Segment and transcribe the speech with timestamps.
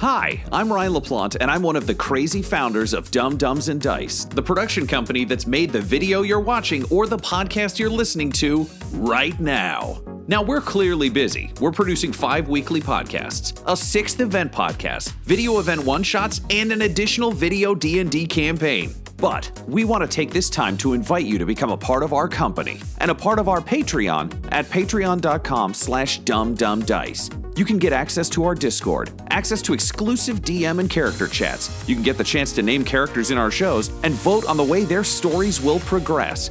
[0.00, 3.78] Hi, I'm Ryan LaPlante, and I'm one of the crazy founders of Dumb Dumbs and
[3.78, 8.32] Dice, the production company that's made the video you're watching or the podcast you're listening
[8.32, 10.00] to right now.
[10.26, 11.52] Now, we're clearly busy.
[11.60, 17.30] We're producing five weekly podcasts, a sixth event podcast, video event one-shots, and an additional
[17.30, 18.94] video D&D campaign.
[19.20, 22.12] But we want to take this time to invite you to become a part of
[22.12, 27.58] our company and a part of our Patreon at patreon.com slash dumbdumbdice.
[27.58, 31.86] You can get access to our Discord, access to exclusive DM and character chats.
[31.86, 34.64] You can get the chance to name characters in our shows and vote on the
[34.64, 36.50] way their stories will progress.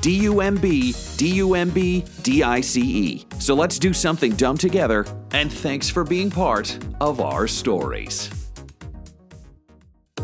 [0.00, 3.26] D U M B D U M B D I C E.
[3.38, 8.30] So let's do something dumb together, and thanks for being part of our stories.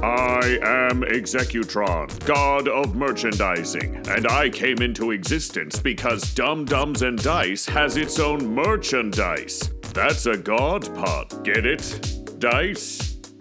[0.03, 7.23] I am Executron, god of merchandising, and I came into existence because Dumb Dumbs and
[7.23, 9.71] Dice has its own merchandise.
[9.95, 12.39] That's a god pod, get it?
[12.39, 13.16] Dice?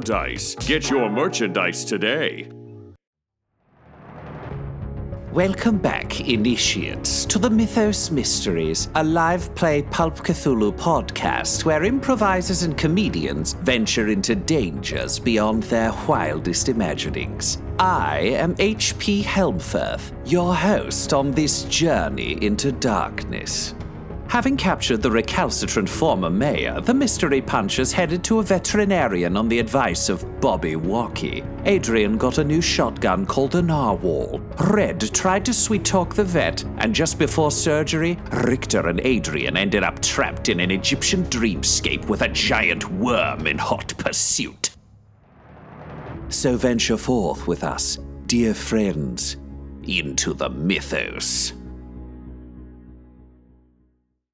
[0.00, 0.54] dice.
[0.56, 2.50] Get your merchandise today.
[5.32, 12.64] Welcome back, initiates, to the Mythos Mysteries, a live play Pulp Cthulhu podcast where improvisers
[12.64, 17.62] and comedians venture into dangers beyond their wildest imaginings.
[17.78, 19.22] I am H.P.
[19.22, 23.76] Helmfirth, your host on this journey into darkness.
[24.30, 29.58] Having captured the recalcitrant former mayor, the mystery punchers headed to a veterinarian on the
[29.58, 31.42] advice of Bobby Walkie.
[31.64, 34.38] Adrian got a new shotgun called a Narwhal.
[34.68, 39.82] Red tried to sweet talk the vet, and just before surgery, Richter and Adrian ended
[39.82, 44.70] up trapped in an Egyptian dreamscape with a giant worm in hot pursuit.
[46.28, 49.38] So venture forth with us, dear friends,
[49.82, 51.52] into the mythos.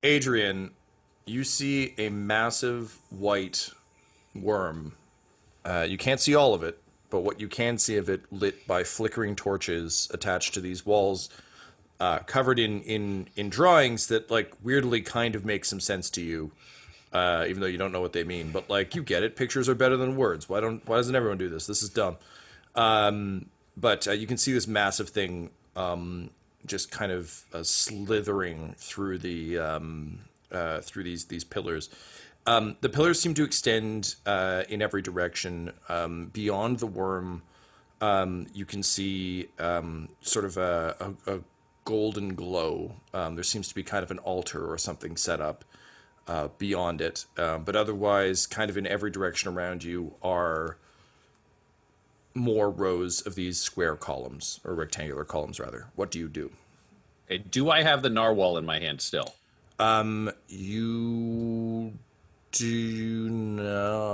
[0.03, 0.71] Adrian,
[1.25, 3.71] you see a massive white
[4.34, 4.93] worm.
[5.65, 6.81] Uh, you can't see all of it,
[7.11, 11.29] but what you can see of it lit by flickering torches attached to these walls,
[11.99, 16.21] uh, covered in, in in drawings that like weirdly kind of make some sense to
[16.21, 16.53] you,
[17.13, 18.51] uh, even though you don't know what they mean.
[18.53, 19.34] But like you get it.
[19.34, 20.49] Pictures are better than words.
[20.49, 21.67] Why don't Why doesn't everyone do this?
[21.67, 22.17] This is dumb.
[22.75, 23.47] Um,
[23.77, 26.31] but uh, you can see this massive thing um,
[26.66, 31.88] just kind of uh, slithering through the um, uh, through these these pillars.
[32.47, 35.72] Um, the pillars seem to extend uh, in every direction.
[35.88, 37.43] Um, beyond the worm,
[38.00, 41.41] um, you can see um, sort of a, a, a
[41.84, 42.94] golden glow.
[43.12, 45.65] Um, there seems to be kind of an altar or something set up
[46.28, 47.27] uh, beyond it.
[47.34, 50.77] But otherwise, kind of in every direction around you are
[52.36, 55.86] more rows of these square columns or rectangular columns rather.
[55.97, 56.52] What do you do?
[57.26, 59.34] Okay, do I have the narwhal in my hand still?
[59.78, 61.92] Um, you
[62.53, 63.28] do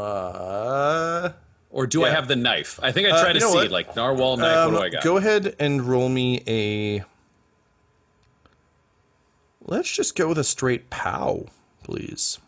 [0.03, 1.35] not.
[1.71, 2.79] Or do I have the knife?
[2.83, 3.71] I think I Uh, to see what?
[3.71, 4.57] like narwhal knife.
[4.57, 5.03] Um, what do I got?
[5.05, 7.05] Go ahead and roll me a.
[9.65, 11.47] Let's just go with a straight pow,
[11.83, 12.39] please.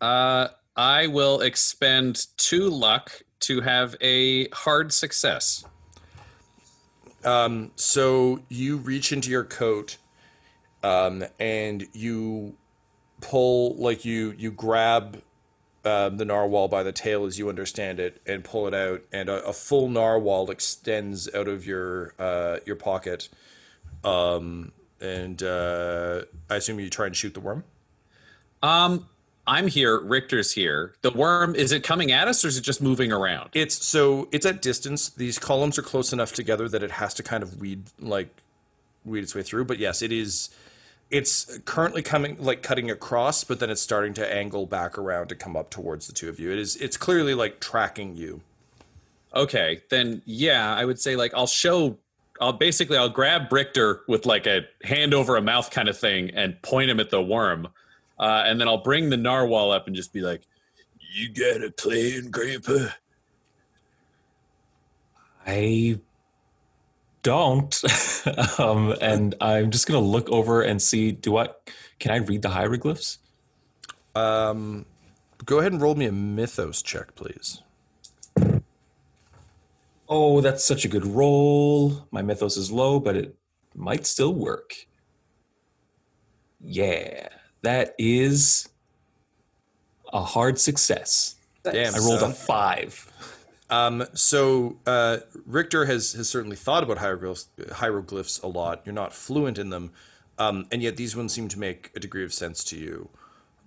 [0.00, 5.64] Uh, I will expend two luck to have a hard success.
[7.24, 9.98] Um, so you reach into your coat,
[10.82, 12.56] um, and you
[13.20, 15.22] pull like you you grab
[15.84, 19.28] uh, the narwhal by the tail, as you understand it, and pull it out, and
[19.28, 23.28] a, a full narwhal extends out of your uh, your pocket.
[24.02, 27.64] Um, and uh, I assume you try and shoot the worm.
[28.62, 29.08] Um,
[29.50, 29.98] I'm here.
[29.98, 30.94] Richter's here.
[31.02, 33.50] The worm is it coming at us or is it just moving around?
[33.52, 35.08] It's so it's at distance.
[35.08, 38.28] These columns are close enough together that it has to kind of weed like
[39.04, 39.64] weed its way through.
[39.64, 40.50] But yes, it is.
[41.10, 45.34] It's currently coming like cutting across, but then it's starting to angle back around to
[45.34, 46.52] come up towards the two of you.
[46.52, 46.76] It is.
[46.76, 48.42] It's clearly like tracking you.
[49.34, 51.98] Okay, then yeah, I would say like I'll show.
[52.40, 56.30] I'll basically I'll grab Richter with like a hand over a mouth kind of thing
[56.30, 57.66] and point him at the worm,
[58.20, 60.42] uh, and then I'll bring the narwhal up and just be like,
[60.98, 62.90] "You got a plan, Grandpa?"
[65.46, 65.98] I
[67.22, 67.82] don't.
[68.58, 71.12] um, and I'm just gonna look over and see.
[71.12, 71.48] Do I?
[71.98, 73.18] Can I read the hieroglyphs?
[74.14, 74.84] Um,
[75.46, 77.62] go ahead and roll me a mythos check, please.
[80.08, 82.06] Oh, that's such a good roll.
[82.10, 83.34] My mythos is low, but it
[83.74, 84.74] might still work.
[86.60, 87.28] Yeah,
[87.62, 88.68] that is
[90.12, 91.36] a hard success.
[91.62, 92.30] Damn, I rolled son.
[92.30, 93.06] a five.
[93.68, 98.82] Um, so uh, Richter has has certainly thought about hieroglyphs, hieroglyphs a lot.
[98.84, 99.92] You're not fluent in them,
[100.38, 103.10] um, and yet these ones seem to make a degree of sense to you.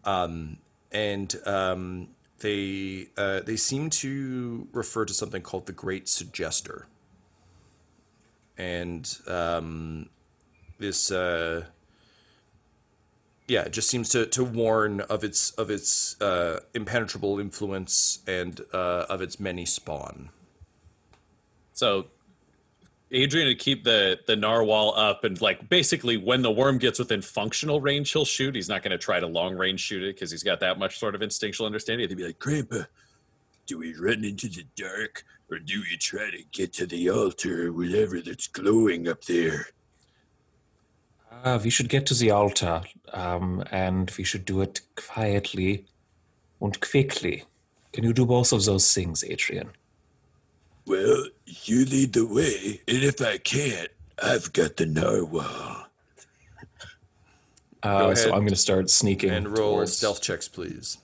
[0.04, 0.58] Um,
[0.92, 2.10] and um,
[2.40, 6.84] they uh, they seem to refer to something called the Great Suggester.
[8.58, 10.10] And um,
[10.78, 11.66] this, uh,
[13.48, 18.62] yeah, it just seems to, to warn of its of its uh, impenetrable influence and
[18.72, 20.30] uh, of its many spawn.
[21.74, 22.08] So
[23.12, 27.22] Adrian would keep the the narwhal up and like basically when the worm gets within
[27.22, 28.56] functional range, he'll shoot.
[28.56, 30.98] He's not going to try to long range shoot it because he's got that much
[30.98, 32.08] sort of instinctual understanding.
[32.08, 32.84] He'd be like, "Grandpa,
[33.68, 37.68] do we run into the dark or do we try to get to the altar
[37.68, 39.68] or whatever that's glowing up there?"
[41.44, 42.82] Uh, we should get to the altar,
[43.12, 45.86] um, and we should do it quietly
[46.62, 47.44] and quickly.
[47.92, 49.70] Can you do both of those things, Adrian?
[50.86, 53.90] Well, you lead the way, and if I can't,
[54.22, 55.88] I've got the narwhal.
[57.82, 60.98] Uh, so I'm going to start sneaking And roll towards- stealth checks, please.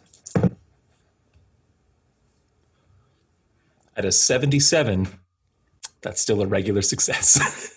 [3.97, 5.09] At a 77,
[6.01, 7.75] that's still a regular success.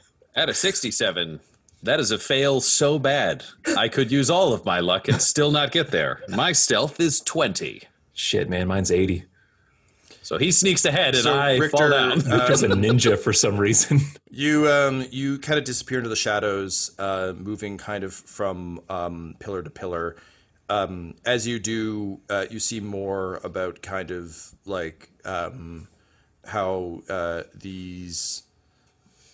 [0.34, 1.40] At a 67,
[1.82, 3.44] that is a fail so bad.
[3.76, 6.20] I could use all of my luck and still not get there.
[6.28, 7.82] My stealth is 20.
[8.12, 9.24] Shit, man, mine's 80.
[10.22, 12.18] So he sneaks ahead and So I Richter, fall down.
[12.20, 14.00] Richter's a ninja for some reason.
[14.32, 19.34] You um you kind of disappear into the shadows, uh, moving kind of from um,
[19.40, 20.14] pillar to pillar.
[20.68, 25.88] Um, as you do, uh, you see more about kind of like um,
[26.46, 28.44] how uh, these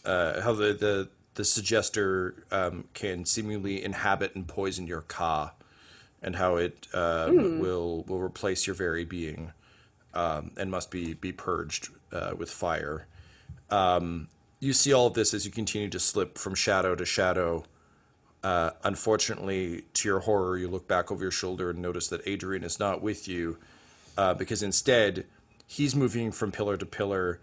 [0.07, 5.53] uh, how the the the suggester um, can seemingly inhabit and poison your ka,
[6.23, 9.53] and how it um, will will replace your very being,
[10.15, 13.07] um, and must be be purged uh, with fire.
[14.59, 17.65] You see all of this as you continue to slip from shadow to shadow.
[18.43, 22.65] Uh, unfortunately, to your horror, you look back over your shoulder and notice that Adrian
[22.65, 23.59] is not with you,
[24.17, 25.27] uh, because instead,
[25.67, 27.41] he's moving from pillar to pillar,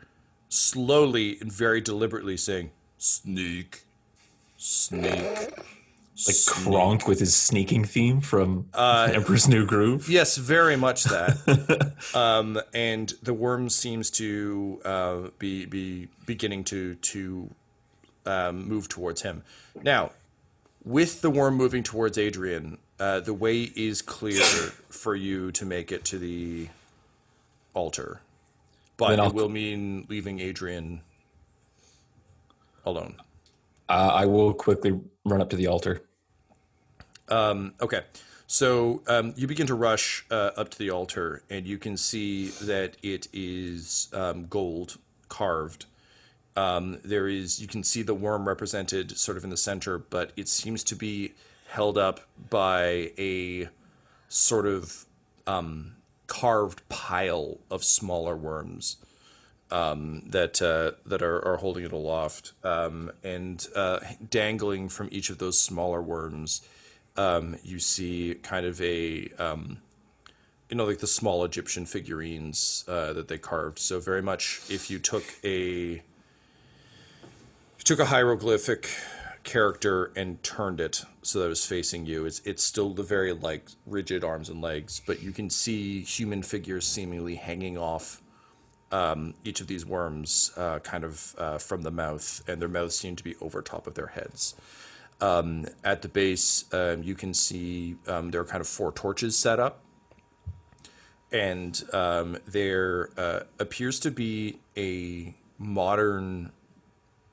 [0.50, 3.84] slowly and very deliberately saying, "Sneak,
[4.64, 5.54] sneak."
[6.28, 10.08] Like Kronk with his sneaking theme from uh, Emperor's New Groove.
[10.08, 11.94] Yes, very much that.
[12.14, 17.50] um, and the worm seems to uh, be be beginning to to
[18.28, 19.44] um, move towards him.
[19.82, 20.12] Now,
[20.84, 24.44] with the worm moving towards Adrian, uh, the way is clear
[24.90, 26.70] for you to make it to the
[27.74, 28.22] altar,
[28.98, 31.02] but it will mean leaving Adrian
[32.86, 33.16] alone.
[33.94, 36.02] Uh, I will quickly run up to the altar.
[37.80, 38.02] Okay,
[38.48, 42.48] so um, you begin to rush uh, up to the altar, and you can see
[42.62, 44.98] that it is um, gold
[45.30, 45.86] carved.
[46.56, 50.32] Um, there is, you can see the worm represented sort of in the center, but
[50.36, 51.34] it seems to be
[51.68, 53.70] held up by a
[54.28, 55.06] sort of
[55.46, 58.98] um, carved pile of smaller worms
[59.72, 65.30] um, that uh, that are, are holding it aloft, um, and uh, dangling from each
[65.30, 66.62] of those smaller worms
[67.18, 69.78] um, you see kind of a um,
[70.70, 73.80] you know like the small Egyptian figurines uh, that they carved.
[73.80, 76.02] So very much if you took a you
[77.84, 78.90] took a hieroglyphic
[79.44, 82.26] character and turned it so that it was facing you.
[82.26, 86.42] It's it's still the very like rigid arms and legs, but you can see human
[86.42, 88.22] figures seemingly hanging off
[88.94, 92.96] um, each of these worms, uh, kind of uh, from the mouth, and their mouths
[92.96, 94.56] seem to be over top of their heads.
[95.20, 99.36] Um, at the base, um, you can see um, there are kind of four torches
[99.36, 99.84] set up,
[101.32, 106.52] and um, there uh, appears to be a modern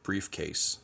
[0.02, 0.78] briefcase.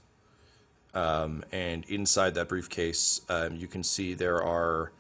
[0.92, 4.92] Um, and inside that briefcase, you can see there are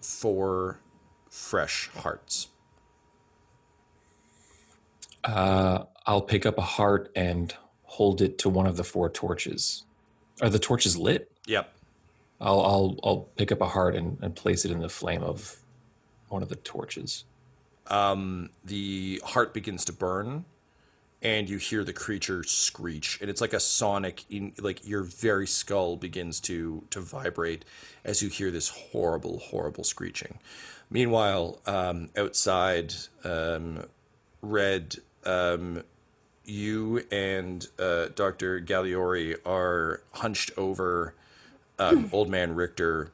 [0.00, 0.80] four
[1.28, 2.48] fresh hearts.
[5.24, 7.54] Uh, I'll pick up a heart and
[7.84, 9.84] hold it to one of the four torches.
[10.42, 11.30] Are the torches lit?
[11.46, 11.72] Yep.
[12.40, 15.56] I'll I'll I'll pick up a heart and, and place it in the flame of
[16.28, 17.24] one of the torches.
[17.86, 20.44] Um, the heart begins to burn
[21.24, 25.46] and you hear the creature screech and it's like a sonic in like your very
[25.46, 27.64] skull begins to to vibrate
[28.04, 30.38] as you hear this horrible horrible screeching
[30.90, 32.92] meanwhile um, outside
[33.24, 33.84] um,
[34.42, 35.82] red um,
[36.44, 41.14] you and uh, dr galliori are hunched over
[41.78, 43.10] um, old man richter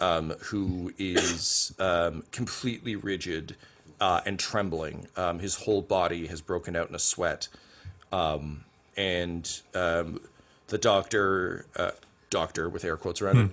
[0.00, 3.56] um, who is um, completely rigid
[4.00, 5.06] uh, and trembling.
[5.16, 7.48] Um, his whole body has broken out in a sweat.
[8.10, 8.64] Um,
[8.96, 10.20] and um,
[10.68, 11.92] the doctor, uh,
[12.30, 13.50] doctor with air quotes around it,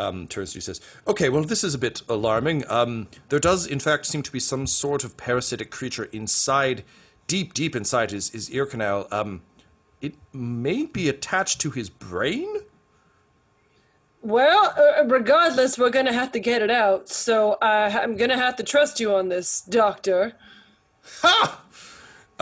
[0.00, 2.64] um, turns to you and says, Okay, well, this is a bit alarming.
[2.68, 6.82] Um, there does, in fact, seem to be some sort of parasitic creature inside,
[7.30, 9.06] deep, deep inside his, his ear canal.
[9.12, 9.42] Um,
[10.00, 12.48] it may be attached to his brain?
[14.20, 17.08] Well, uh, regardless, we're gonna have to get it out.
[17.08, 20.32] So uh, I'm gonna have to trust you on this, Doctor.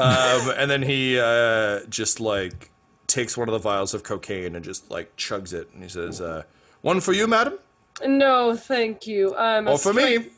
[0.00, 2.71] Um, and then he uh, just like
[3.09, 6.21] takes one of the vials of cocaine and just like chugs it, and he says,
[6.21, 6.45] uh,
[6.83, 7.59] "One for you, madam."
[8.07, 9.37] No, thank you.
[9.37, 10.30] I'm for me.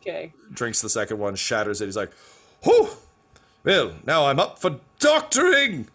[0.00, 0.32] Okay.
[0.52, 1.84] Drinks the second one, shatters it.
[1.84, 2.10] He's like,
[2.64, 2.88] "Whew!
[3.64, 5.88] Well, now I'm up for doctoring.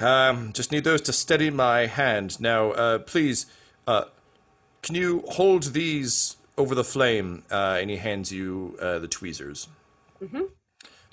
[0.00, 2.40] Um, just need those to steady my hand.
[2.40, 3.46] Now, uh, please,
[3.86, 4.04] uh,
[4.82, 9.68] can you hold these over the flame?" Uh, and he hands you uh, the tweezers.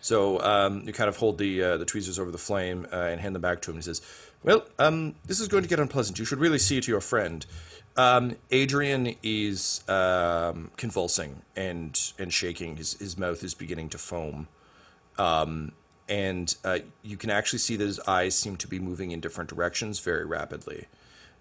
[0.02, 3.20] So um, you kind of hold the uh, the tweezers over the flame uh, and
[3.20, 3.78] hand them back to him.
[3.78, 4.02] He says,
[4.44, 6.20] "Well, um, this is going to get unpleasant.
[6.20, 7.46] You should really see to your friend."
[7.98, 12.78] Um, Adrian is um, convulsing and and shaking.
[12.78, 14.48] His his mouth is beginning to foam,
[15.18, 15.74] um,
[16.10, 19.50] and uh, you can actually see that his eyes seem to be moving in different
[19.50, 20.88] directions very rapidly.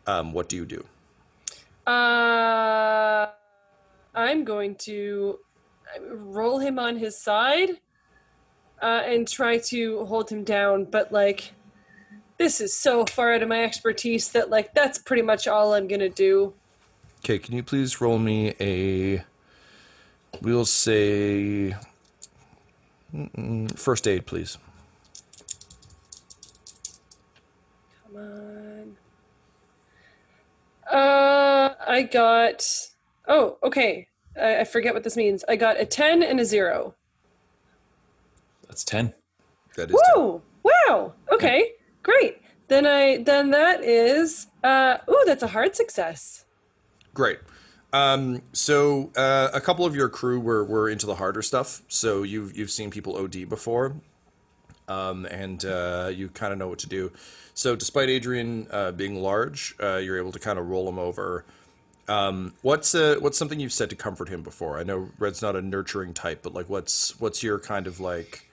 [0.07, 0.85] Um, what do you do?
[1.91, 3.29] Uh,
[4.15, 5.39] I'm going to
[6.11, 7.71] roll him on his side
[8.83, 10.85] uh, and try to hold him down.
[10.85, 11.53] But like,
[12.37, 15.89] this is so far out of my expertise that like that's pretty much all I'm
[15.89, 16.53] gonna do.
[17.25, 19.25] Okay, can you please roll me a?
[20.43, 21.75] We'll say
[23.77, 24.59] first aid, please.
[28.07, 28.97] Come on.
[30.91, 32.67] Uh, I got.
[33.27, 34.09] Oh, okay.
[34.41, 35.45] I, I forget what this means.
[35.49, 36.95] I got a ten and a zero.
[38.67, 39.15] That's ten.
[39.77, 40.43] That is Woo!
[40.63, 41.15] Wow.
[41.33, 41.73] Okay.
[42.03, 42.41] Great.
[42.69, 46.45] Then I then that is uh ooh, that's a hard success.
[47.15, 47.39] Great.
[47.93, 51.83] Um, so uh, a couple of your crew were, were into the harder stuff.
[51.89, 53.95] So you've you've seen people OD before,
[54.89, 57.13] um, and uh, you kind of know what to do.
[57.55, 61.45] So despite Adrian uh, being large, uh, you're able to kind of roll him over.
[62.09, 64.79] Um, what's uh, what's something you've said to comfort him before?
[64.79, 68.49] I know Red's not a nurturing type, but like, what's what's your kind of like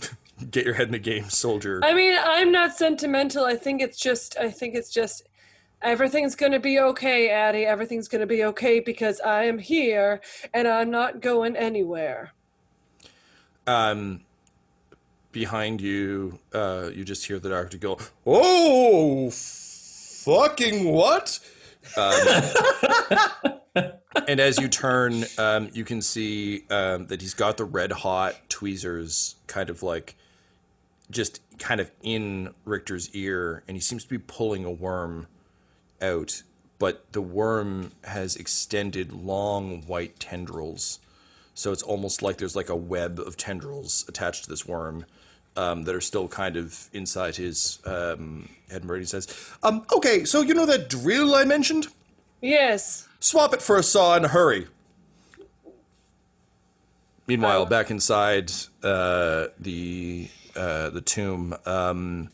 [0.50, 1.80] get your head in the game, soldier?
[1.84, 3.44] I mean, I'm not sentimental.
[3.44, 5.22] I think it's just I think it's just
[5.82, 7.66] everything's going to be okay, Addie.
[7.66, 10.20] Everything's going to be okay because I am here
[10.54, 12.32] and I'm not going anywhere.
[13.66, 14.22] um,
[15.32, 21.40] behind you, uh, you just hear the doctor go, "Oh, fucking what?"
[21.96, 22.26] Um,
[24.28, 28.36] and as you turn, um, you can see um, that he's got the red hot
[28.48, 30.16] tweezers, kind of like
[31.10, 35.28] just kind of in Richter's ear, and he seems to be pulling a worm
[36.00, 36.42] out,
[36.78, 40.98] but the worm has extended long white tendrils.
[41.54, 45.06] So it's almost like there's like a web of tendrils attached to this worm
[45.56, 48.82] um, that are still kind of inside his um, head.
[48.82, 49.26] And Brady says,
[49.62, 51.88] um, "Okay, so you know that drill I mentioned?
[52.40, 53.08] Yes.
[53.20, 54.66] Swap it for a saw and hurry."
[57.26, 62.30] Meanwhile, back inside uh, the uh, the tomb, um,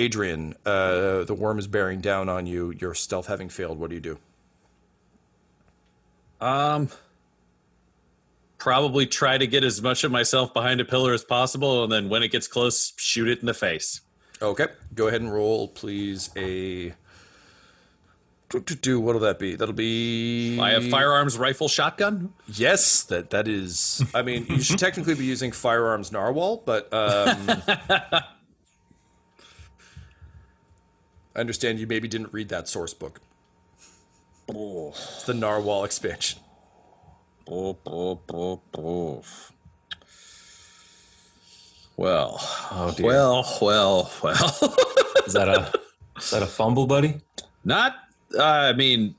[0.00, 2.72] Adrian, uh, the worm is bearing down on you.
[2.78, 3.78] Your stealth having failed.
[3.78, 4.18] What do you do?
[6.40, 6.88] Um,
[8.56, 12.08] probably try to get as much of myself behind a pillar as possible, and then
[12.08, 14.00] when it gets close, shoot it in the face.
[14.40, 16.30] Okay, go ahead and roll, please.
[16.34, 16.94] A
[18.80, 19.54] do, what'll that be?
[19.54, 20.58] That'll be.
[20.58, 22.32] I have firearms, rifle, shotgun.
[22.48, 24.02] Yes, that that is.
[24.14, 27.62] I mean, you should technically be using firearms narwhal, but um,
[31.34, 33.20] I understand you maybe didn't read that source book.
[34.48, 34.88] Oh.
[34.90, 36.40] It's the narwhal expansion.
[41.96, 42.38] Well,
[42.70, 43.06] Oh dear.
[43.06, 44.34] well, well, well.
[45.26, 45.70] is that a
[46.16, 47.20] is that a fumble, buddy?
[47.64, 47.96] Not,
[48.38, 49.14] uh, I mean,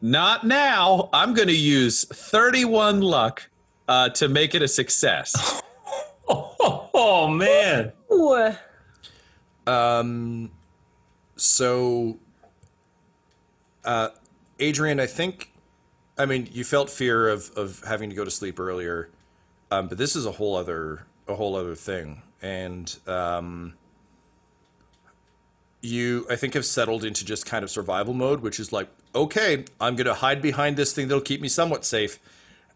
[0.00, 1.08] not now.
[1.12, 3.48] I'm going to use 31 luck
[3.88, 5.62] uh, to make it a success.
[6.28, 7.92] Oh, oh man.
[8.12, 8.52] Ooh.
[9.66, 10.50] Um,
[11.40, 12.18] so,
[13.82, 14.10] uh,
[14.58, 15.50] Adrian, I think,
[16.18, 19.08] I mean, you felt fear of of having to go to sleep earlier,
[19.70, 23.72] um, but this is a whole other a whole other thing, and um,
[25.80, 29.64] you, I think, have settled into just kind of survival mode, which is like, okay,
[29.80, 32.18] I'm gonna hide behind this thing that'll keep me somewhat safe,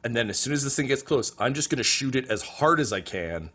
[0.02, 2.40] and then as soon as this thing gets close, I'm just gonna shoot it as
[2.42, 3.50] hard as I can.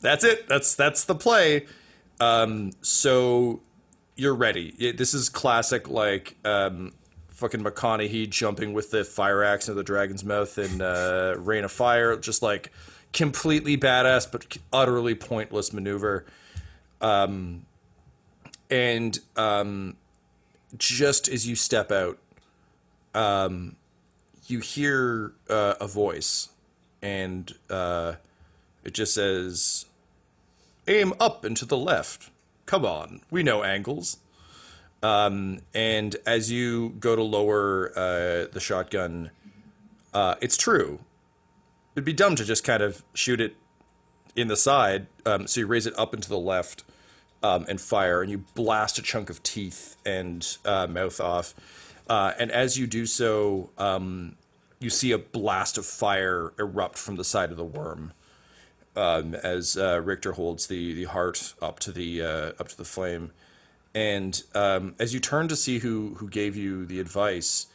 [0.00, 0.48] That's it.
[0.48, 1.66] That's that's the play.
[2.20, 3.62] Um, so
[4.16, 4.74] you're ready.
[4.78, 6.92] It, this is classic, like um,
[7.28, 11.72] fucking McConaughey jumping with the fire axe into the dragon's mouth in uh, Reign of
[11.72, 12.16] Fire.
[12.16, 12.72] Just like
[13.12, 16.26] completely badass, but utterly pointless maneuver.
[17.00, 17.64] Um,
[18.70, 19.96] and um,
[20.76, 22.18] just as you step out,
[23.14, 23.76] um,
[24.46, 26.48] you hear uh, a voice,
[27.02, 28.14] and uh,
[28.84, 29.86] it just says,
[30.88, 32.30] "Aim up and to the left."
[32.66, 34.18] Come on, we know angles.
[35.02, 39.30] Um, and as you go to lower uh, the shotgun,
[40.12, 41.00] uh, it's true.
[41.94, 43.56] It'd be dumb to just kind of shoot it
[44.36, 45.06] in the side.
[45.24, 46.84] Um, so you raise it up and to the left
[47.42, 51.54] um, and fire, and you blast a chunk of teeth and uh, mouth off.
[52.08, 54.36] Uh, and as you do so, um,
[54.80, 58.12] you see a blast of fire erupt from the side of the worm
[58.98, 62.84] um, as uh, Richter holds the the heart up to the uh, up to the
[62.84, 63.30] flame,
[63.94, 67.68] and um, as you turn to see who who gave you the advice,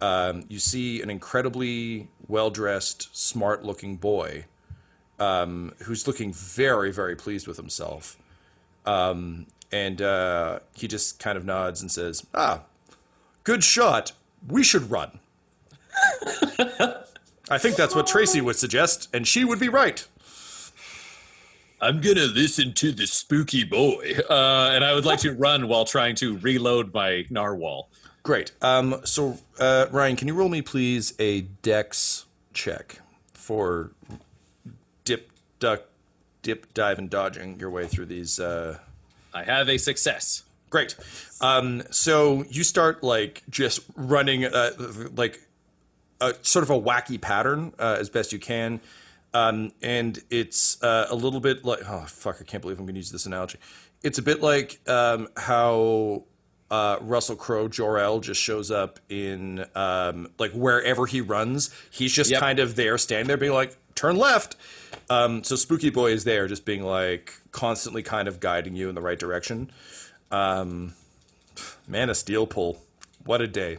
[0.00, 4.44] um, you see an incredibly well dressed, smart looking boy,
[5.18, 8.16] um, who's looking very very pleased with himself,
[8.86, 12.62] um, and uh, he just kind of nods and says, "Ah,
[13.42, 14.12] good shot.
[14.46, 15.18] We should run."
[17.50, 20.06] I think that's what Tracy would suggest, and she would be right.
[21.80, 25.84] I'm gonna listen to the spooky boy, uh, and I would like to run while
[25.84, 27.88] trying to reload my narwhal.
[28.22, 28.52] Great.
[28.60, 33.00] Um, so, uh, Ryan, can you roll me, please, a dex check
[33.32, 33.92] for
[35.04, 35.84] dip, duck,
[36.42, 38.38] dip, dive, and dodging your way through these.
[38.40, 38.78] Uh...
[39.32, 40.42] I have a success.
[40.70, 40.96] Great.
[41.40, 44.72] Um, so you start like just running, uh,
[45.14, 45.40] like
[46.20, 48.80] a sort of a wacky pattern uh, as best you can.
[49.34, 52.94] Um, and it's uh, a little bit like oh fuck I can't believe I'm going
[52.94, 53.58] to use this analogy.
[54.02, 56.24] It's a bit like um, how
[56.70, 62.12] uh, Russell Crowe Jor El just shows up in um, like wherever he runs, he's
[62.12, 62.40] just Yep.
[62.40, 64.56] kind of there, standing there, being like turn left.
[65.10, 68.94] Um, so Spooky Boy is there, just being like constantly kind of guiding you in
[68.94, 69.70] the right direction.
[70.30, 70.94] Um,
[71.86, 72.78] man of Steel pull,
[73.24, 73.78] what a day!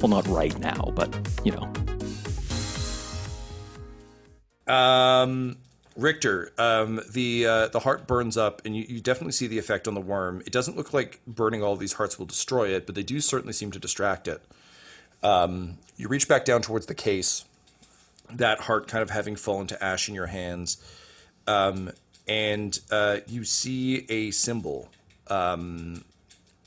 [0.00, 1.12] Well, not right now, but
[1.44, 1.72] you know.
[4.72, 5.56] Um,
[5.96, 9.88] Richter, um, the uh, the heart burns up, and you, you definitely see the effect
[9.88, 10.40] on the worm.
[10.46, 13.52] It doesn't look like burning all these hearts will destroy it, but they do certainly
[13.52, 14.40] seem to distract it.
[15.24, 17.44] Um, you reach back down towards the case,
[18.30, 20.76] that heart kind of having fallen to ash in your hands,
[21.48, 21.90] um,
[22.28, 24.90] and uh, you see a symbol
[25.26, 26.04] um,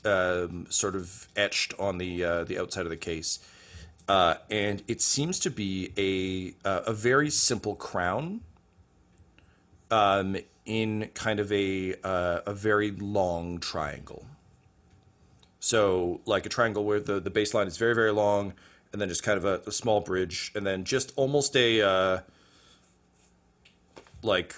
[0.04, 3.38] um, sort of etched on the uh, the outside of the case,
[4.08, 8.40] uh, and it seems to be a uh, a very simple crown.
[9.92, 14.26] um, in kind of a uh, a very long triangle.
[15.60, 18.54] So like a triangle where the the baseline is very very long,
[18.92, 22.20] and then just kind of a, a small bridge, and then just almost a uh,
[24.22, 24.56] like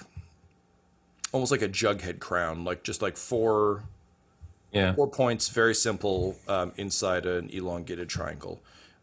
[1.33, 3.83] almost like a jughead crown, like just like four
[4.75, 4.95] Yeah.
[4.95, 8.61] four points, very simple, um, inside an elongated triangle.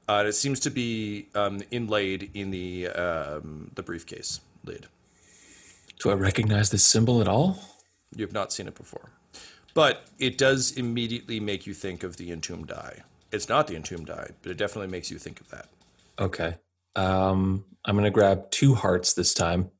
[0.07, 4.87] Uh, it seems to be um, inlaid in the um, the briefcase lid.
[5.99, 7.59] Do I recognize this symbol at all?
[8.13, 9.11] You have not seen it before,
[9.73, 13.03] but it does immediately make you think of the entombed eye.
[13.31, 15.67] It's not the entombed eye, but it definitely makes you think of that.
[16.19, 16.55] Okay.
[16.97, 19.71] Um, I'm going to grab two hearts this time,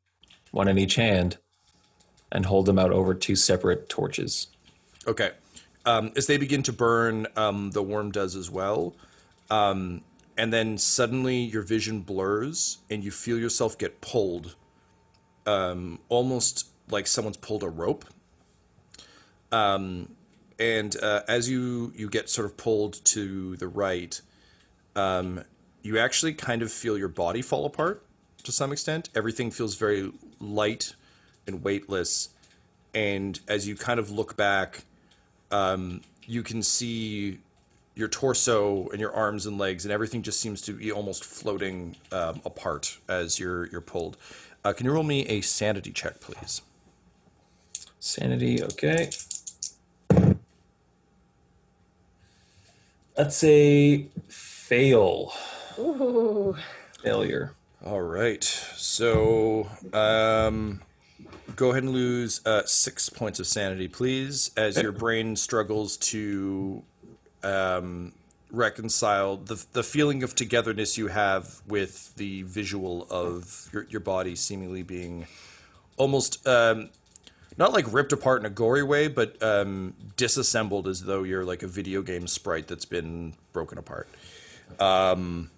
[0.51, 1.37] one in each hand,
[2.31, 4.47] and hold them out over two separate torches.
[5.05, 5.31] Okay.
[5.85, 8.95] Um, as they begin to burn, um, the worm does as well.
[9.49, 10.01] Um,
[10.37, 14.55] and then suddenly your vision blurs and you feel yourself get pulled,
[15.45, 18.05] um, almost like someone's pulled a rope.
[19.51, 20.15] Um,
[20.59, 24.21] and uh, as you, you get sort of pulled to the right,
[24.95, 25.43] um,
[25.81, 28.03] you actually kind of feel your body fall apart
[28.43, 29.09] to some extent.
[29.15, 30.95] Everything feels very light
[31.47, 32.29] and weightless.
[32.93, 34.85] And as you kind of look back,
[35.51, 37.39] um, you can see
[37.95, 41.95] your torso and your arms and legs, and everything just seems to be almost floating
[42.11, 44.17] um, apart as you're you're pulled.
[44.63, 46.61] Uh, can you roll me a sanity check, please?
[47.99, 49.09] Sanity, okay.
[53.15, 55.33] That's a fail.
[55.77, 56.55] Ooh.
[57.03, 57.53] Failure.
[57.85, 58.43] All right.
[58.43, 60.81] So, um,
[61.55, 66.83] go ahead and lose uh, six points of sanity, please, as your brain struggles to
[67.43, 68.13] um,
[68.51, 74.35] reconcile the the feeling of togetherness you have with the visual of your your body
[74.35, 75.25] seemingly being
[75.97, 76.89] almost um,
[77.57, 81.63] not like ripped apart in a gory way, but um, disassembled as though you're like
[81.63, 84.07] a video game sprite that's been broken apart.
[84.79, 85.51] Um,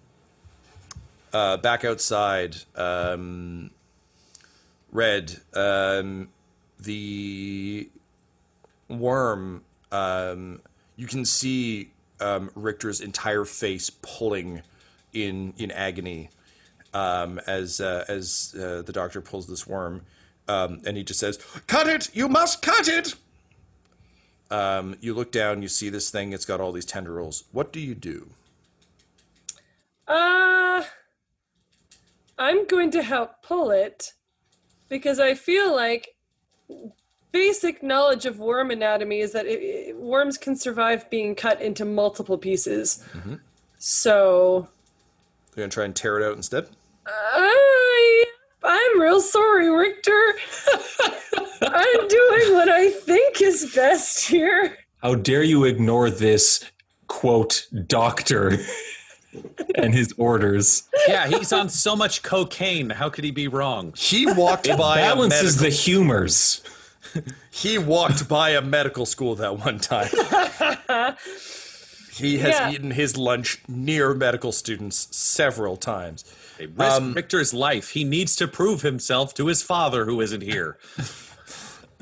[1.32, 3.70] uh, back outside, um,
[4.94, 6.28] Red, um,
[6.78, 7.90] the
[8.88, 10.62] worm, um,
[10.96, 14.62] you can see um, Richter's entire face pulling
[15.12, 16.30] in in agony
[16.94, 20.02] um, as uh, as uh, the doctor pulls this worm,
[20.46, 22.14] um, and he just says, "Cut it!
[22.14, 23.16] You must cut it!"
[24.50, 26.32] Um, you look down, you see this thing.
[26.32, 27.44] It's got all these tendrils.
[27.50, 28.30] What do you do?
[30.06, 30.84] Uh,
[32.38, 34.12] I'm going to help pull it
[34.94, 36.14] because I feel like
[37.32, 41.84] basic knowledge of worm anatomy is that it, it- worms can survive being cut into
[41.84, 43.02] multiple pieces.
[43.12, 43.34] Mm-hmm.
[43.76, 44.68] So
[45.56, 46.68] You're gonna try and tear it out instead.
[47.08, 48.24] I,
[48.62, 50.34] I'm real sorry, Richter.
[51.62, 54.78] I'm doing what I think is best here.
[55.02, 56.64] How dare you ignore this,
[57.08, 58.58] quote, doctor
[59.74, 60.84] and his orders?
[61.08, 62.90] Yeah, he's on so much cocaine.
[62.90, 63.92] How could he be wrong?
[63.96, 66.62] He walked by a Balances medical the humors.
[67.50, 70.08] He walked by a medical school that one time.
[72.12, 72.70] he has Yeah.
[72.72, 76.24] eaten his lunch near medical students several times.
[76.58, 77.90] They risk Victor's life.
[77.90, 80.78] He needs to prove himself to his father, who isn't here.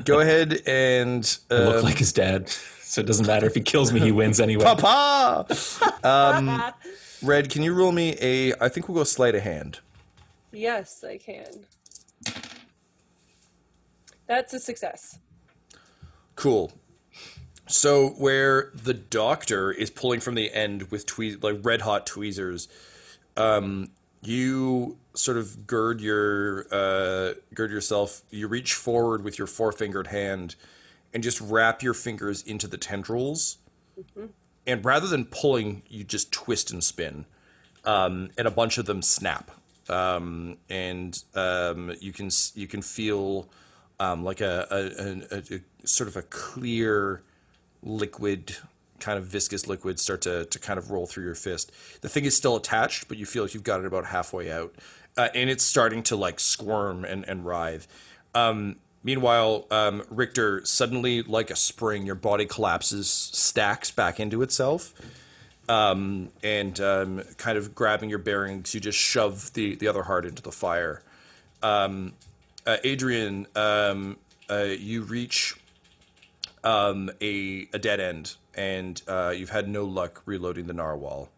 [0.05, 2.49] Go ahead and Look uh, like his dad.
[2.83, 4.65] So it doesn't matter if he kills me, he wins anyway.
[4.65, 5.47] Papa.
[6.05, 6.61] Um,
[7.23, 8.53] Red, can you roll me a?
[8.61, 9.81] I think we'll go sleight of hand.
[10.51, 11.67] Yes, I can.
[14.27, 15.19] That's a success.
[16.37, 16.73] Cool.
[17.69, 22.69] So where the doctor is pulling from the end with tweez like red hot tweezers,
[23.37, 28.23] um, you sort of gird your uh, gird yourself.
[28.31, 30.57] You reach forward with your four fingered hand,
[31.15, 33.59] and just wrap your fingers into the tendrils.
[34.67, 37.27] And rather than pulling, you just twist and spin,
[37.85, 39.51] um, and a bunch of them snap.
[39.89, 43.49] Um, and um, you can you can feel
[43.99, 47.23] um, like a, a, a, a, sort of a clear
[47.83, 48.57] liquid
[49.01, 51.73] kind of viscous liquid start to, to kind of roll through your fist.
[52.03, 54.75] The thing is still attached but you feel like you've got it about halfway out.
[55.17, 57.87] Uh, and it's starting to like squirm and, and writhe.
[58.35, 64.93] Um, meanwhile um, richter suddenly like a spring your body collapses stacks back into itself
[65.69, 70.25] um, and um, kind of grabbing your bearings you just shove the, the other heart
[70.27, 71.03] into the fire
[71.63, 72.15] um,
[72.67, 74.19] uh, Adrian, um,
[74.51, 75.57] uh, you reach
[76.65, 81.31] um, a, a dead end, and uh, you've had no luck reloading the narwhal.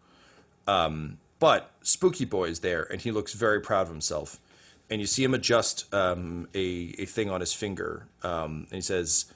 [0.66, 4.38] Um, but Spooky Boy is there, and he looks very proud of himself.
[4.90, 8.80] And you see him adjust um, a a thing on his finger, um, and he
[8.80, 9.26] says,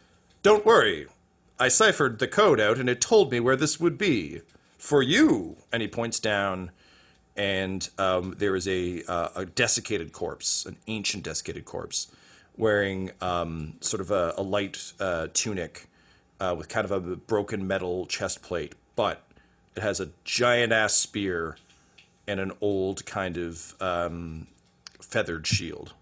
[0.43, 1.07] "Don't worry,
[1.59, 4.43] I ciphered the code out, and it told me where this would be
[4.79, 6.71] for you." And he points down,
[7.37, 12.09] and um, there is a uh, a desiccated corpse, an ancient desiccated corpse,
[12.57, 15.87] wearing um, sort of a, a light uh, tunic
[16.41, 19.23] uh, with kind of a broken metal chest plate, but
[19.77, 21.57] it has a giant ass spear
[22.27, 24.47] and an old kind of um,
[25.09, 25.95] feathered shield.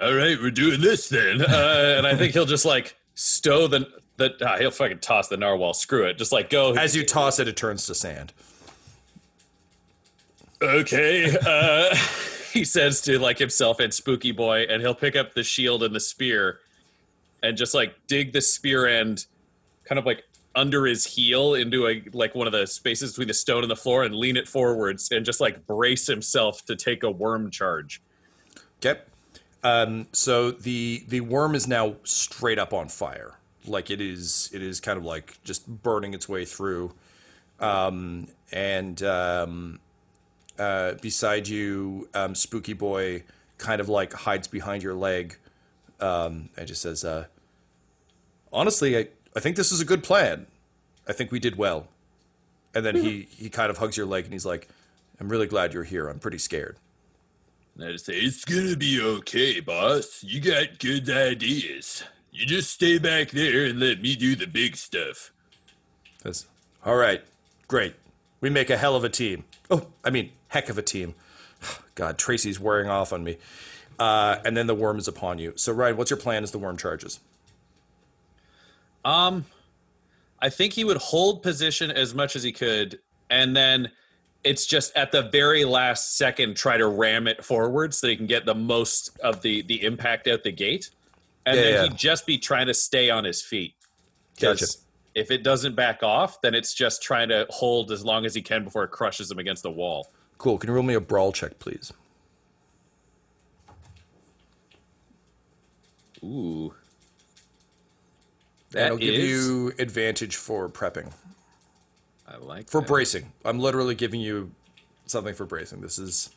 [0.00, 1.40] All right, we're doing this then.
[1.40, 5.36] Uh, and I think he'll just like stow the the ah, he'll fucking toss the
[5.36, 5.74] narwhal.
[5.74, 6.18] Screw it.
[6.18, 6.74] Just like go.
[6.74, 8.32] As you toss it, it turns to sand.
[10.62, 11.36] okay.
[11.44, 11.96] Uh,
[12.52, 15.94] he says to like himself and Spooky Boy, and he'll pick up the shield and
[15.94, 16.60] the spear,
[17.42, 19.26] and just like dig the spear end,
[19.84, 20.24] kind of like
[20.54, 23.76] under his heel into a like one of the spaces between the stone and the
[23.76, 28.00] floor, and lean it forwards, and just like brace himself to take a worm charge.
[28.78, 29.00] Okay.
[29.62, 33.38] Um, so the the worm is now straight up on fire.
[33.66, 36.92] Like it is it is kind of like just burning its way through.
[37.60, 39.80] Um, and um,
[40.58, 43.22] uh, beside you, um, Spooky Boy
[43.58, 45.38] kind of like hides behind your leg.
[46.00, 47.26] Um, and just says, uh,
[48.52, 50.46] honestly, I, I think this is a good plan.
[51.08, 51.88] I think we did well.
[52.74, 54.68] And then he, he kind of hugs your leg and he's like,
[55.20, 56.08] I'm really glad you're here.
[56.08, 56.76] I'm pretty scared.
[57.74, 60.24] And I just say, it's gonna be okay, boss.
[60.24, 62.04] You got good ideas.
[62.32, 65.32] You just stay back there and let me do the big stuff.
[66.22, 66.46] Says,
[66.84, 67.22] all right,
[67.68, 67.94] great.
[68.40, 69.44] We make a hell of a team.
[69.70, 71.14] Oh, I mean, heck of a team.
[71.94, 73.38] God, Tracy's wearing off on me.
[73.98, 75.52] Uh, and then the worm is upon you.
[75.56, 77.20] So, Ryan, what's your plan as the worm charges?
[79.04, 79.44] Um,
[80.40, 82.98] I think he would hold position as much as he could,
[83.30, 83.90] and then
[84.44, 88.16] it's just at the very last second try to ram it forward so that he
[88.16, 90.90] can get the most of the the impact out the gate,
[91.46, 91.82] and Yeah, then yeah.
[91.84, 93.74] he'd just be trying to stay on his feet.
[94.40, 94.66] Gotcha.
[95.14, 98.42] If it doesn't back off, then it's just trying to hold as long as he
[98.42, 100.10] can before it crushes him against the wall.
[100.38, 100.58] Cool.
[100.58, 101.92] Can you roll me a brawl check, please?
[106.24, 106.74] Ooh.
[108.74, 111.12] That'll That give is- you advantage for prepping.
[112.26, 112.86] I like For that.
[112.88, 113.32] bracing.
[113.44, 114.52] I'm literally giving you
[115.06, 115.80] something for bracing.
[115.80, 116.30] This is.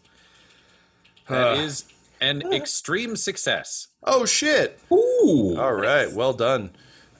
[1.27, 1.85] That is
[2.21, 3.87] an extreme success.
[4.03, 4.79] Oh, shit.
[4.91, 5.55] Ooh.
[5.57, 6.71] All right, well done.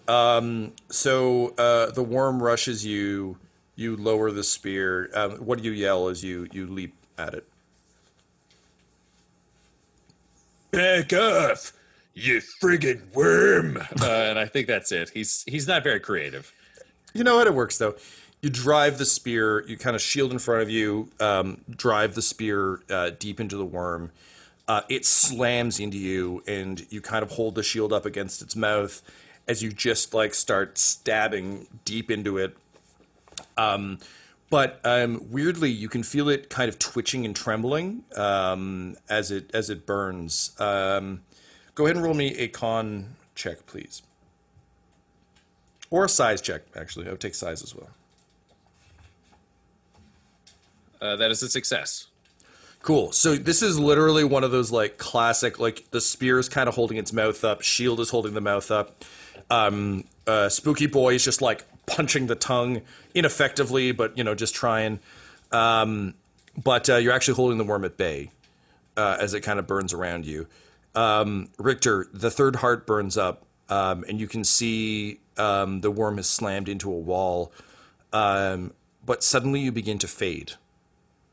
[0.08, 3.38] Um, so uh, the worm rushes you.
[3.76, 5.10] You lower the spear.
[5.14, 7.48] Um, what do you yell as you you leap at it?
[10.72, 11.74] Back off,
[12.18, 13.78] you friggin' worm!
[13.78, 15.10] Uh, and I think that's it.
[15.10, 16.52] He's he's not very creative.
[17.14, 17.48] You know what?
[17.48, 17.96] It works though.
[18.42, 19.68] You drive the spear.
[19.68, 21.10] You kind of shield in front of you.
[21.20, 24.12] Um, drive the spear uh, deep into the worm.
[24.68, 28.56] Uh, it slams into you, and you kind of hold the shield up against its
[28.56, 29.02] mouth
[29.48, 32.58] as you just like start stabbing deep into it.
[33.56, 34.00] Um,
[34.50, 39.52] but um, weirdly, you can feel it kind of twitching and trembling um, as it
[39.54, 40.60] as it burns.
[40.60, 41.22] Um,
[41.78, 44.02] go ahead and roll me a con check, please,
[45.92, 46.64] or a size check.
[46.76, 47.90] Actually, I would take size as well.
[51.00, 52.08] Uh, that is a success.
[52.82, 53.12] Cool.
[53.12, 56.74] So this is literally one of those like classic, like the spear is kind of
[56.74, 59.06] holding its mouth up, shield is holding the mouth up.
[59.52, 62.82] Um, uh, Spooky Boy is just like punching the tongue
[63.14, 65.00] ineffectively, but you know, just trying.
[65.52, 66.16] Um,
[66.58, 68.32] but uh, you're actually holding the worm at bay
[68.96, 70.48] uh, as it kind of burns around you.
[70.98, 76.18] Um, Richter, the third heart burns up, um, and you can see um, the worm
[76.18, 77.52] has slammed into a wall.
[78.12, 78.74] Um,
[79.06, 80.54] but suddenly you begin to fade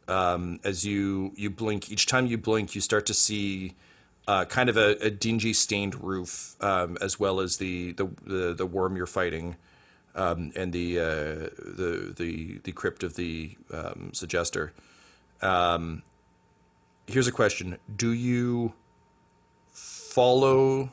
[0.06, 1.90] um, as you you blink.
[1.90, 3.74] Each time you blink, you start to see
[4.28, 8.54] uh, kind of a, a dingy, stained roof, um, as well as the the the,
[8.54, 9.56] the worm you're fighting,
[10.14, 13.56] and the uh, the the the crypt of the
[14.12, 14.72] suggester.
[17.06, 18.74] Here's a question: Do you
[20.14, 20.84] follow?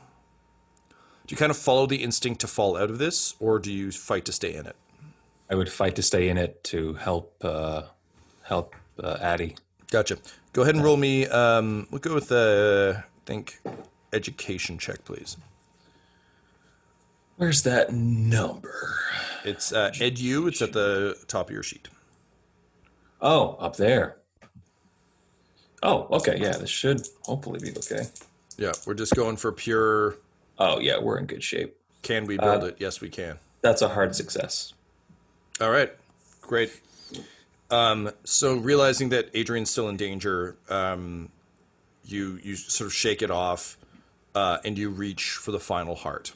[1.26, 3.92] Do you kind of follow the instinct to fall out of this, or do you
[3.92, 4.76] fight to stay in it?
[5.48, 7.82] I would fight to stay in it to help uh,
[8.42, 9.56] help uh, Addie.
[9.90, 10.18] Gotcha.
[10.52, 11.26] Go ahead and roll me.
[11.26, 13.60] Um, we'll go with uh, I think
[14.12, 15.36] education check, please.
[17.36, 18.98] Where's that number?
[19.44, 20.48] It's uh, edu.
[20.48, 21.88] It's at the top of your sheet.
[23.20, 24.16] Oh, up there.
[25.82, 26.38] Oh, okay.
[26.38, 28.08] Yeah, this should hopefully be okay.
[28.58, 30.16] Yeah, we're just going for pure.
[30.58, 31.76] Oh, yeah, we're in good shape.
[32.02, 32.76] Can we build it?
[32.78, 33.38] Yes, we can.
[33.62, 34.74] That's a hard success.
[35.60, 35.92] All right,
[36.40, 36.80] great.
[37.70, 41.30] Um, so realizing that Adrian's still in danger, um,
[42.04, 43.78] you you sort of shake it off,
[44.34, 46.32] uh, and you reach for the final heart.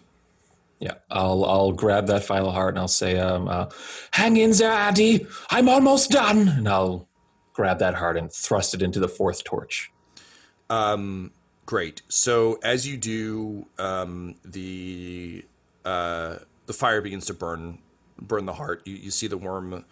[0.78, 3.66] Yeah, I'll I'll grab that final heart and I'll say, um, uh,
[4.12, 5.26] "Hang in there, Addy.
[5.50, 7.08] I'm almost done." And I'll
[7.52, 9.90] grab that heart and thrust it into the fourth torch.
[10.68, 11.32] Um,
[11.66, 12.02] great.
[12.08, 15.44] So as you do, um, the
[15.84, 17.78] uh, the fire begins to burn
[18.18, 18.82] burn the heart.
[18.86, 19.84] You, you see the worm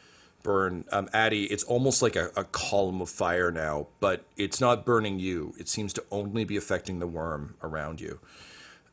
[0.43, 0.85] burn.
[0.93, 5.55] Um, it's almost like a, a column of fire now, but it's not burning you.
[5.59, 8.21] It seems to only be affecting the worm around you.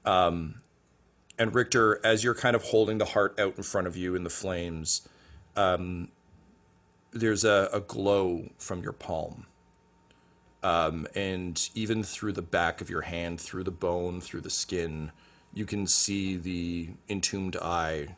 [0.06, 0.62] Um,
[1.38, 4.24] and Richter, as you're kind of holding the heart out in front of you in
[4.24, 5.08] the flames,
[5.56, 6.10] um,
[7.12, 9.46] there's a, a glow from your palm.
[10.64, 15.12] Um, and even through the back of your hand, through the bone, through the skin,
[15.54, 18.16] you can see the entombed eye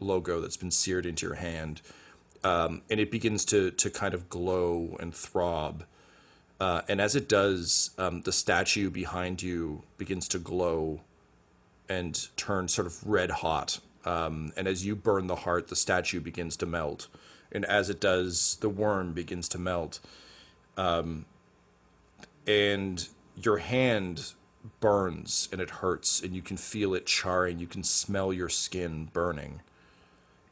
[0.00, 1.80] logo that's been seared into your hand.
[2.42, 5.84] Um, and it begins to, to kind of glow and throb.
[6.60, 11.00] Uh, and as it does, um, the statue behind you begins to glow
[11.88, 13.80] and turn sort of red hot.
[14.04, 17.08] Um, and as you burn the heart, the statue begins to melt.
[17.50, 20.00] And as it does, the worm begins to melt.
[20.76, 21.24] Um,
[22.46, 24.32] and your hand
[24.80, 27.58] burns and it hurts, and you can feel it charring.
[27.58, 29.60] You can smell your skin burning.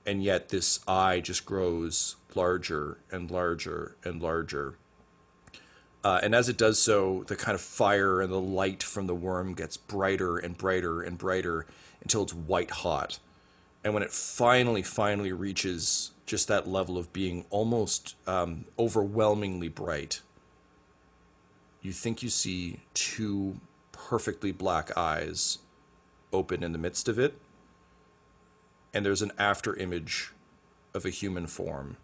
[0.05, 4.75] And yet, this eye just grows larger and larger and larger.
[6.05, 9.15] Uh, and as it does so, the kind of fire and the light from the
[9.15, 11.67] worm gets brighter and brighter and brighter
[12.03, 13.21] until it's white hot.
[13.85, 20.23] And when it finally, finally reaches just that level of being almost um, overwhelmingly bright,
[21.83, 25.59] you think you see two perfectly black eyes
[26.33, 27.35] open in the midst of it.
[28.95, 30.33] And there's an after image
[30.95, 31.97] of a human form.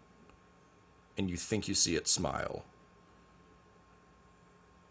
[1.17, 2.63] And you think you see it smile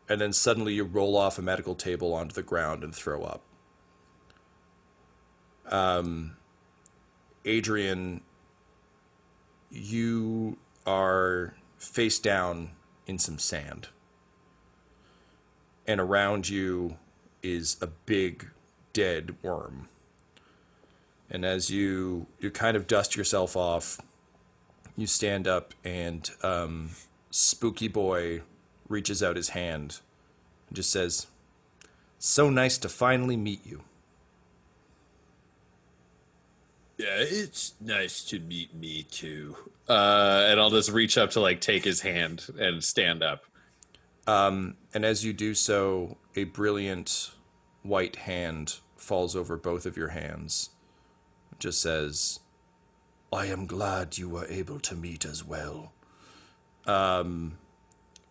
[0.09, 3.43] and then suddenly you roll off a medical table onto the ground and throw up.
[5.67, 6.37] Um,
[7.45, 8.23] Adrian,
[9.71, 12.71] you are face down
[13.07, 13.89] in some sand.
[15.89, 16.99] And around you
[17.43, 18.51] is a big
[18.93, 19.89] dead worm.
[21.31, 23.99] And as you you kind of dust yourself off,
[24.97, 26.91] you stand up and um,
[27.31, 28.43] Spooky Boy
[28.89, 30.01] reaches out his hand
[30.69, 31.27] and just says,
[32.19, 33.83] So nice to finally meet you.
[36.97, 39.57] Yeah, it's nice to meet me too.
[39.89, 43.45] Uh, and I'll just reach up to like take his hand and stand up.
[44.29, 47.31] Um, and as you do so, a brilliant
[47.83, 50.69] white hand falls over both of your hands.
[51.51, 52.41] It just says,
[53.33, 55.93] I am glad you were able to meet as well.
[56.87, 57.57] Um,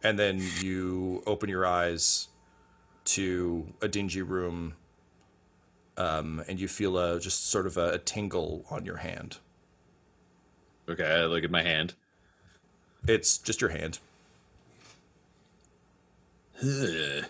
[0.04, 2.28] and then you open your eyes
[3.06, 4.76] to a dingy room
[5.98, 9.38] um, and you feel a just sort of a, a, tingle on your hand
[10.90, 11.94] okay i look at my hand
[13.08, 14.00] it's just your hand
[16.62, 17.28] huh.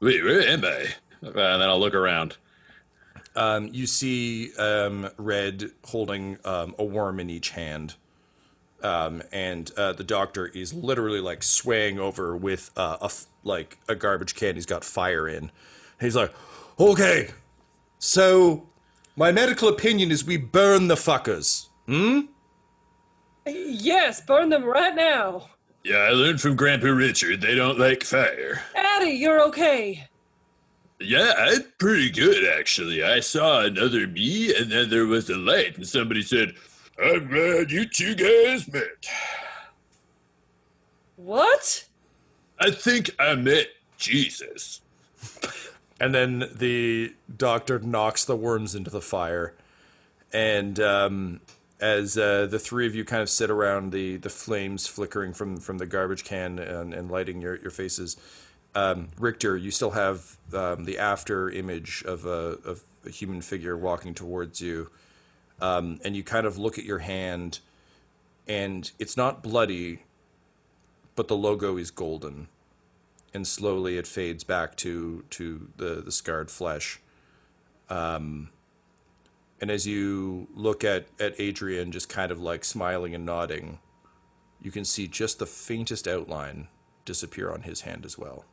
[0.00, 2.36] wait where am i uh, and then i'll look around
[3.36, 7.96] um, you see um, red holding um, a worm in each hand
[8.84, 13.78] um, and uh, the doctor is literally like swaying over with uh, a f- like
[13.88, 15.50] a garbage can he's got fire in.
[15.98, 16.32] he's like,
[16.78, 17.30] "Okay,
[17.98, 18.68] so
[19.16, 21.68] my medical opinion is we burn the fuckers.
[21.86, 22.20] Hmm?
[23.46, 25.48] Yes, burn them right now.
[25.84, 28.62] Yeah, I learned from Grandpa Richard they don't like fire.
[28.74, 30.08] Addy, you're okay.
[30.98, 33.04] Yeah, I'm pretty good actually.
[33.04, 36.54] I saw another me, and then there was a light, and somebody said,
[37.02, 39.06] I'm glad you two guys met.
[41.16, 41.84] What?
[42.58, 43.68] I think I met
[43.98, 44.80] Jesus.
[46.00, 49.54] and then the doctor knocks the worms into the fire.
[50.32, 51.40] And um,
[51.84, 55.58] as uh, the three of you kind of sit around the, the flames flickering from,
[55.58, 58.16] from the garbage can and, and lighting your, your faces,
[58.74, 63.76] um, Richter, you still have um, the after image of a, of a human figure
[63.76, 64.90] walking towards you.
[65.60, 67.58] Um, and you kind of look at your hand,
[68.48, 70.04] and it's not bloody,
[71.14, 72.48] but the logo is golden,
[73.34, 76.98] and slowly it fades back to to the the scarred flesh.
[77.88, 78.50] Um,
[79.64, 83.78] and as you look at at Adrian, just kind of like smiling and nodding,
[84.60, 86.68] you can see just the faintest outline
[87.06, 88.44] disappear on his hand as well.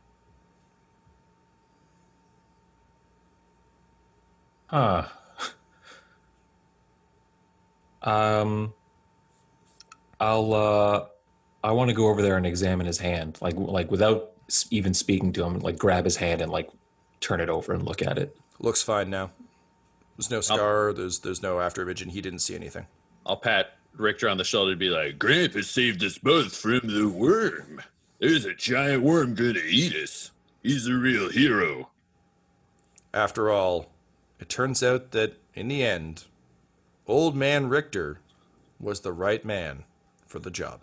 [4.71, 5.17] Ah.
[8.03, 8.73] Um,
[10.19, 10.53] I'll.
[10.53, 11.05] uh
[11.63, 14.31] I want to go over there and examine his hand, like like without
[14.71, 15.59] even speaking to him.
[15.59, 16.69] Like grab his hand and like
[17.19, 18.35] turn it over and look at it.
[18.59, 19.31] Looks fine now.
[20.21, 20.93] There's no scar.
[20.93, 22.85] There's there's no after image, and he didn't see anything.
[23.25, 27.07] I'll pat Richter on the shoulder and be like, Grandpa saved us both from the
[27.07, 27.81] worm.
[28.19, 30.31] There's a giant worm gonna eat us.
[30.61, 31.89] He's a real hero.
[33.13, 33.91] After all,
[34.39, 36.25] it turns out that in the end,
[37.07, 38.19] old man Richter
[38.79, 39.85] was the right man
[40.27, 40.81] for the job.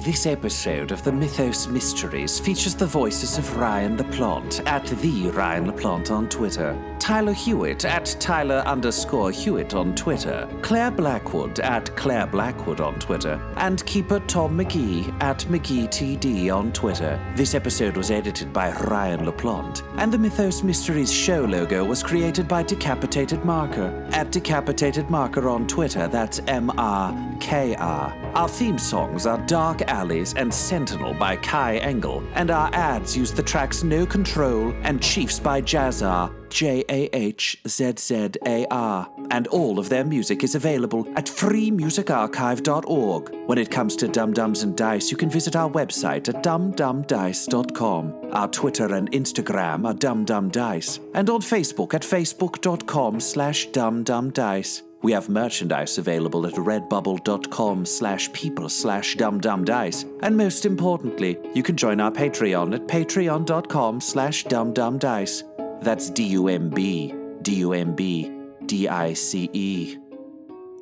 [0.00, 5.70] This episode of the Mythos Mysteries features the voices of Ryan LaPlante at the Ryan
[5.70, 12.26] LaPlante on Twitter, Tyler Hewitt at Tyler underscore Hewitt on Twitter, Clare Blackwood at Clare
[12.26, 17.20] Blackwood on Twitter, and keeper Tom McGee at McGeeTD on Twitter.
[17.36, 22.48] This episode was edited by Ryan LaPlante, and the Mythos Mysteries show logo was created
[22.48, 26.08] by Decapitated Marker at Decapitated Marker on Twitter.
[26.08, 28.14] That's M R K R.
[28.34, 33.30] Our theme songs are Dark Alleys and Sentinel by Kai Engel, and our ads use
[33.30, 39.10] the tracks No Control and Chiefs by Jahzzar, J A H Z Z A R.
[39.32, 43.48] And all of their music is available at freemusicarchive.org.
[43.48, 48.30] When it comes to Dumb Dumbs and Dice, you can visit our website at dumbdumbdice.com.
[48.32, 54.82] Our Twitter and Instagram are dumbdumbdice, and on Facebook at facebook.com slash dumbdumbdice.
[55.02, 60.20] We have merchandise available at redbubble.com slash people slash dumbdumbdice.
[60.22, 65.42] And most importantly, you can join our Patreon at patreon.com slash dumbdumbdice.
[65.80, 68.32] That's D-U-M-B, D-U-M-B,
[68.66, 69.98] D-I-C-E.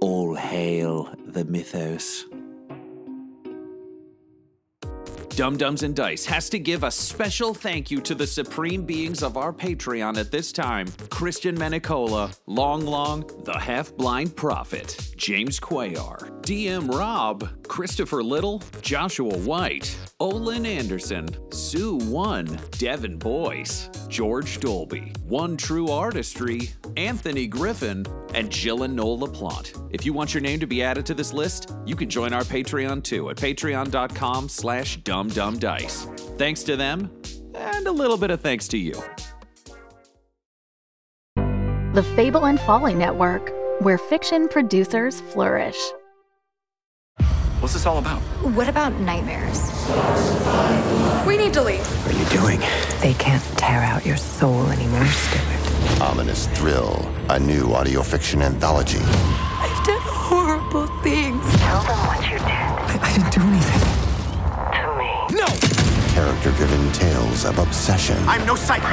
[0.01, 2.25] All hail the mythos.
[5.37, 9.23] Dumb Dumbs and Dice has to give a special thank you to the supreme beings
[9.23, 15.59] of our Patreon at this time Christian Menicola, Long Long, the Half Blind Prophet, James
[15.59, 25.15] Cuellar, DM Rob, Christopher Little, Joshua White, Olin Anderson, Sue One, Devin Boyce, George Dolby,
[25.23, 26.69] One True Artistry,
[26.99, 28.05] Anthony Griffin,
[28.35, 29.89] and Jill and Noel LaPlante.
[29.91, 32.43] If you want your name to be added to this list, you can join our
[32.43, 36.37] Patreon too at patreon.com slash dumbdumbdice.
[36.37, 37.11] Thanks to them,
[37.55, 39.03] and a little bit of thanks to you.
[41.95, 43.51] The Fable and Folly Network,
[43.81, 45.79] where fiction producers flourish.
[47.63, 48.19] What's this all about?
[48.57, 49.71] What about nightmares?
[51.25, 51.87] We need to leave.
[52.05, 52.59] What are you doing?
[53.01, 56.01] They can't tear out your soul anymore, Stuart.
[56.03, 58.99] Ominous Thrill, a new audio fiction anthology.
[58.99, 61.41] I've done horrible things.
[61.59, 62.51] Tell them what you did.
[62.51, 63.83] I, I didn't do anything.
[64.75, 65.39] To me.
[65.39, 65.47] No!
[66.15, 68.19] Character driven tales of obsession.
[68.27, 68.89] I'm no psycho.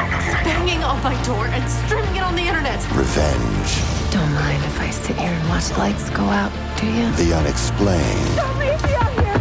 [0.45, 2.79] Banging on my door and streaming it on the internet.
[2.95, 3.81] Revenge.
[4.11, 7.11] Don't mind if I sit here and watch lights go out, do you?
[7.13, 8.58] The unexplained.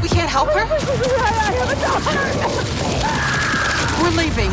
[0.02, 0.60] We can't help her?
[0.60, 2.18] I have a daughter.
[4.02, 4.50] We're leaving.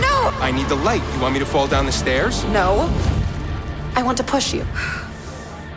[0.00, 0.30] No!
[0.40, 1.02] I need the light.
[1.14, 2.44] You want me to fall down the stairs?
[2.44, 2.88] No.
[3.94, 4.66] I want to push you.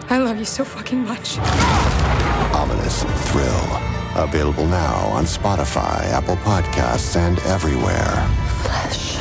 [0.10, 1.38] I love you so fucking much.
[2.54, 3.82] Ominous Thrill.
[4.16, 8.28] Available now on Spotify, Apple Podcasts, and everywhere.
[8.64, 9.18] Flesh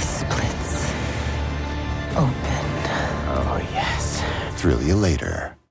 [0.00, 0.90] splits
[2.16, 2.64] open.
[3.30, 4.22] Oh, yes.
[4.56, 5.57] Thrill you later.